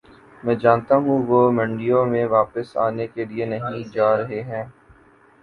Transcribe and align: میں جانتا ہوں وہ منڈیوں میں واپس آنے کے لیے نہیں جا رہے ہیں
میں 0.43 0.53
جانتا 0.55 0.95
ہوں 0.97 1.21
وہ 1.27 1.41
منڈیوں 1.51 2.05
میں 2.05 2.25
واپس 2.27 2.75
آنے 2.79 3.07
کے 3.07 3.25
لیے 3.25 3.45
نہیں 3.47 3.83
جا 3.93 4.15
رہے 4.17 4.41
ہیں 4.43 4.63